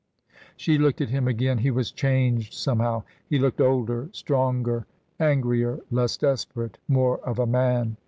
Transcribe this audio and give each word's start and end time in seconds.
She 0.57 0.79
looked 0.79 0.99
at 0.99 1.11
him 1.11 1.27
again. 1.27 1.59
He 1.59 1.69
was 1.69 1.91
changed 1.91 2.55
somehow; 2.55 3.03
he 3.29 3.37
looked 3.37 3.61
older, 3.61 4.09
stronger, 4.13 4.87
angrier, 5.19 5.79
less 5.91 6.17
desperate, 6.17 6.79
more 6.87 7.19
of 7.19 7.37
a 7.37 7.45
man. 7.45 7.97